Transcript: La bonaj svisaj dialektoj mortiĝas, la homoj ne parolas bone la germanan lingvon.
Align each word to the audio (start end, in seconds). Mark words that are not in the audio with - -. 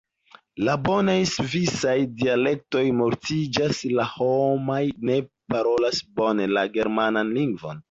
La 0.67 0.73
bonaj 0.85 1.17
svisaj 1.31 1.93
dialektoj 2.21 2.83
mortiĝas, 3.03 3.83
la 4.01 4.07
homoj 4.15 4.81
ne 5.13 5.21
parolas 5.55 6.03
bone 6.19 6.51
la 6.59 6.67
germanan 6.81 7.33
lingvon. 7.39 7.79